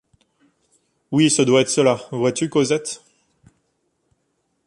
[1.11, 3.03] Oui, ce doit être cela, vois-tu, Cosette?